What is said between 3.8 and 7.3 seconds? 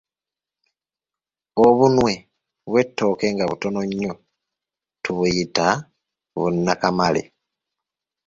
nnyo tubuyita bunakamale